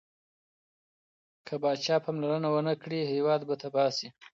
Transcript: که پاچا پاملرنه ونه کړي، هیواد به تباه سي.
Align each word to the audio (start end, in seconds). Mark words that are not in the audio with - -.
که 1.45 1.53
پاچا 1.61 1.95
پاملرنه 2.03 2.49
ونه 2.51 2.73
کړي، 2.81 2.99
هیواد 3.13 3.41
به 3.47 3.55
تباه 3.61 3.89
سي. 3.97 4.07